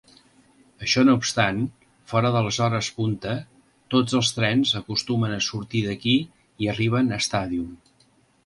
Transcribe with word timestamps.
Això 0.85 1.01
no 1.09 1.13
obstant, 1.17 1.59
fora 2.13 2.31
de 2.37 2.41
les 2.47 2.57
hores 2.67 2.89
punta, 3.01 3.35
tots 3.97 4.17
els 4.21 4.33
trens 4.39 4.75
acostumen 4.83 5.37
a 5.37 5.41
sortir 5.51 5.85
d'aquí 5.91 6.19
i 6.65 6.75
arriben 6.75 7.19
a 7.21 7.25
Stadium. 7.29 7.71